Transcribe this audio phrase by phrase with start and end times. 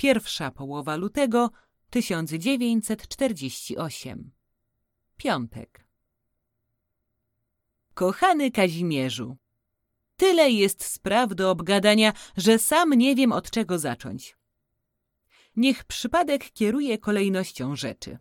[0.00, 1.50] Pierwsza połowa lutego
[1.90, 4.30] 1948.
[5.16, 5.86] Piątek.
[7.94, 9.36] Kochany Kazimierzu,
[10.16, 14.36] tyle jest spraw do obgadania, że sam nie wiem od czego zacząć.
[15.56, 18.18] Niech przypadek kieruje kolejnością rzeczy.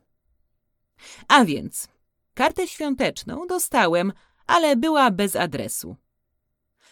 [1.28, 1.88] A więc,
[2.34, 4.14] kartę świąteczną dostałem,
[4.48, 5.96] ale była bez adresu.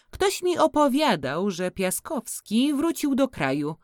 [0.09, 3.75] Ktoś mi opowiadał, że Piaskowski wrócił do kraju–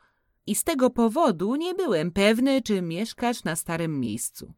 [0.47, 4.53] i z tego powodu nie byłem pewny, czy mieszkasz na starym miejscu.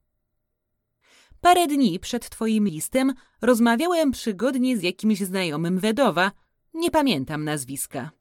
[1.41, 6.31] Parę dni przed twoim listem rozmawiałem przygodnie z jakimś znajomym Wedowa,
[6.73, 8.11] nie pamiętam nazwiska.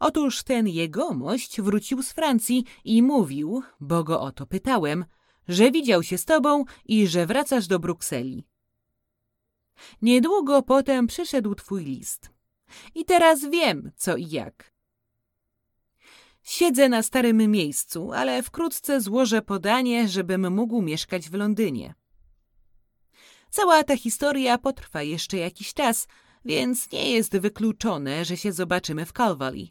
[0.00, 5.04] Otóż ten jegomość wrócił z Francji i mówił, bo go o to pytałem,
[5.48, 8.46] że widział się z tobą i że wracasz do Brukseli.
[10.02, 12.30] Niedługo potem przyszedł twój list.
[12.94, 14.73] I teraz wiem, co i jak.
[16.44, 21.94] Siedzę na starym miejscu, ale wkrótce złożę podanie, żebym mógł mieszkać w Londynie.
[23.50, 26.08] Cała ta historia potrwa jeszcze jakiś czas,
[26.44, 29.68] więc nie jest wykluczone, że się zobaczymy w Calvary.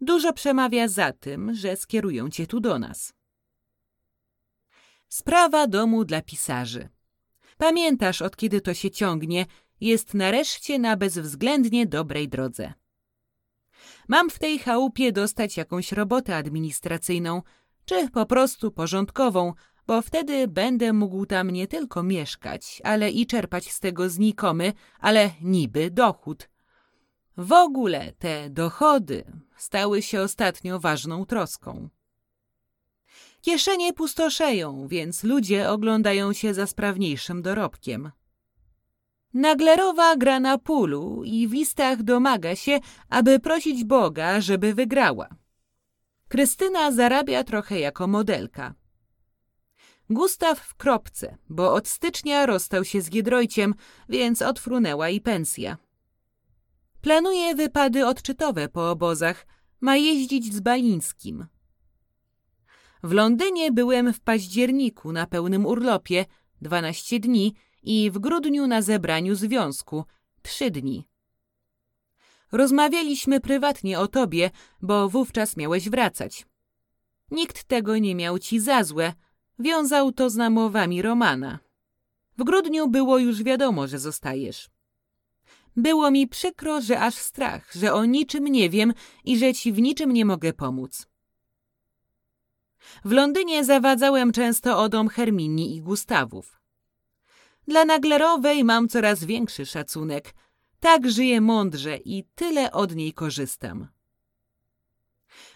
[0.00, 3.12] Dużo przemawia za tym, że skierują cię tu do nas.
[5.08, 6.88] Sprawa domu dla pisarzy.
[7.58, 9.46] Pamiętasz, od kiedy to się ciągnie,
[9.80, 12.72] jest nareszcie na bezwzględnie dobrej drodze.
[14.08, 17.42] Mam w tej chałupie dostać jakąś robotę administracyjną,
[17.84, 19.52] czy po prostu porządkową,
[19.86, 25.30] bo wtedy będę mógł tam nie tylko mieszkać, ale i czerpać z tego znikomy, ale
[25.40, 26.48] niby dochód.
[27.36, 29.24] W ogóle te dochody
[29.56, 31.88] stały się ostatnio ważną troską.
[33.40, 38.10] Kieszenie pustoszeją, więc ludzie oglądają się za sprawniejszym dorobkiem.
[39.34, 45.28] Naglerowa gra na pulu i w listach domaga się, aby prosić Boga, żeby wygrała.
[46.28, 48.74] Krystyna zarabia trochę jako modelka.
[50.10, 53.74] Gustaw w kropce, bo od stycznia rozstał się z Giedrojciem,
[54.08, 55.76] więc odfrunęła i pensja.
[57.00, 59.46] Planuje wypady odczytowe po obozach,
[59.80, 61.46] ma jeździć z Balińskim.
[63.02, 66.24] W Londynie byłem w październiku na pełnym urlopie,
[66.62, 70.04] 12 dni, i w grudniu na zebraniu związku
[70.42, 71.08] trzy dni.
[72.52, 74.50] Rozmawialiśmy prywatnie o tobie,
[74.82, 76.46] bo wówczas miałeś wracać.
[77.30, 79.12] Nikt tego nie miał ci za złe,
[79.58, 81.58] wiązał to z namowami Romana.
[82.38, 84.68] W grudniu było już wiadomo, że zostajesz.
[85.76, 88.92] Było mi przykro, że aż strach, że o niczym nie wiem
[89.24, 91.06] i że ci w niczym nie mogę pomóc.
[93.04, 96.63] W Londynie zawadzałem często o dom Herminii i Gustawów.
[97.68, 100.34] Dla Naglerowej mam coraz większy szacunek.
[100.80, 103.88] Tak żyję mądrze i tyle od niej korzystam.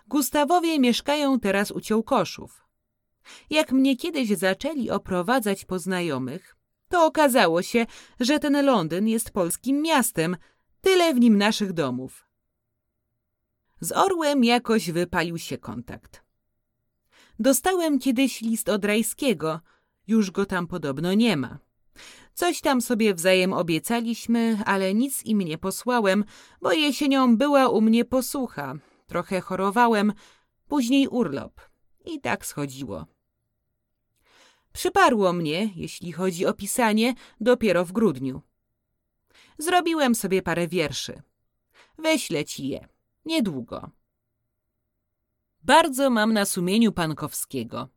[0.07, 2.65] Gustawowie mieszkają teraz u Ciołkoszów.
[3.51, 6.57] Jak mnie kiedyś zaczęli oprowadzać po znajomych,
[6.89, 7.87] to okazało się,
[8.21, 10.37] że ten Londyn jest polskim miastem,
[10.81, 12.25] tyle w nim naszych domów.
[13.81, 16.23] Z Orłem jakoś wypalił się kontakt.
[17.39, 19.61] Dostałem kiedyś list od Rajskiego,
[20.07, 21.59] już go tam podobno nie ma.
[22.39, 26.25] Coś tam sobie wzajem obiecaliśmy, ale nic im nie posłałem,
[26.63, 28.75] bo jesienią była u mnie posłucha.
[29.07, 30.13] Trochę chorowałem,
[30.69, 31.61] później urlop.
[32.05, 33.07] I tak schodziło.
[34.73, 38.43] Przyparło mnie, jeśli chodzi o pisanie, dopiero w grudniu.
[39.59, 41.23] Zrobiłem sobie parę wierszy.
[41.99, 42.89] Wyślę ci je.
[43.25, 43.91] Niedługo.
[45.63, 47.89] Bardzo mam na sumieniu Pankowskiego.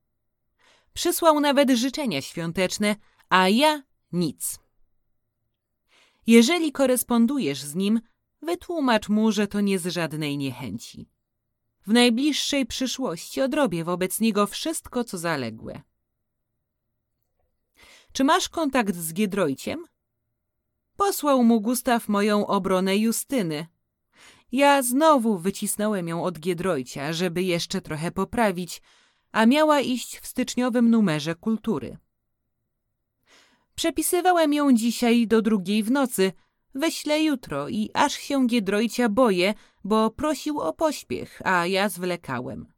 [0.94, 2.96] Przysłał nawet życzenia świąteczne,
[3.30, 4.60] a ja nic.
[6.28, 8.02] Jeżeli korespondujesz z nim,
[8.42, 11.10] Wytłumacz mu, że to nie z żadnej niechęci.
[11.88, 15.82] W najbliższej przyszłości odrobię wobec niego wszystko, co zaległe.
[18.14, 19.86] Czy masz kontakt z Giedrojciem?
[20.98, 23.68] Posłał mu Gustaw moją obronę Justyny.
[24.52, 28.82] Ja znowu wycisnąłem ją od Giedrojcia, żeby jeszcze trochę poprawić,
[29.32, 31.98] a miała iść w styczniowym numerze kultury.
[33.76, 36.32] Przepisywałem ją dzisiaj do drugiej w nocy,
[36.76, 39.54] wyślę jutro i aż się Giedrojcia boję,
[39.84, 42.74] bo prosił o pośpiech, a ja zwlekałem.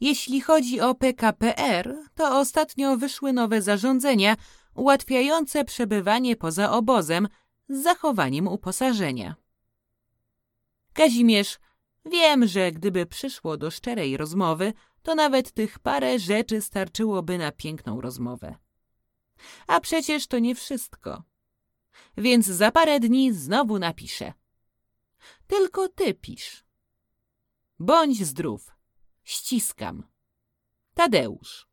[0.00, 4.36] Jeśli chodzi o PKPR, to ostatnio wyszły nowe zarządzenia
[4.74, 7.28] ułatwiające przebywanie poza obozem
[7.68, 9.34] z zachowaniem uposażenia.
[10.92, 11.58] Kazimierz,
[12.04, 14.72] wiem, że gdyby przyszło do szczerej rozmowy,
[15.02, 18.54] to nawet tych parę rzeczy starczyłoby na piękną rozmowę.
[19.66, 21.22] A przecież to nie wszystko.
[22.16, 24.32] Więc za parę dni znowu napiszę.
[25.46, 26.64] Tylko ty pisz.
[27.78, 28.72] Bądź zdrów.
[29.24, 30.02] Ściskam.
[30.94, 31.66] Tadeusz.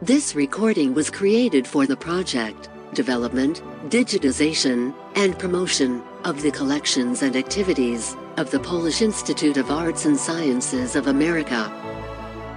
[0.00, 7.34] This recording was created for the project, development, digitization, and promotion of the collections and
[7.34, 11.68] activities of the Polish Institute of Arts and Sciences of America.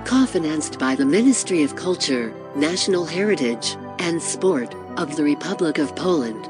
[0.06, 6.50] Co-financed by the Ministry of Culture, National Heritage, and Sport of the Republic of Poland.